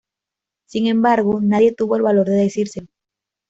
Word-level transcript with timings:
Sin 0.65 0.87
embargo, 0.87 1.41
nadie 1.43 1.75
tuvo 1.75 1.95
el 1.95 2.01
valor 2.01 2.25
de 2.25 2.33
decírselo. 2.33 2.87